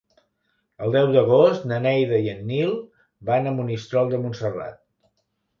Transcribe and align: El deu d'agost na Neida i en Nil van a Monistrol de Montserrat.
El 0.85 0.95
deu 0.95 1.11
d'agost 1.15 1.67
na 1.71 1.77
Neida 1.83 2.23
i 2.29 2.31
en 2.33 2.41
Nil 2.53 2.73
van 3.31 3.51
a 3.53 3.57
Monistrol 3.61 4.11
de 4.15 4.25
Montserrat. 4.25 4.85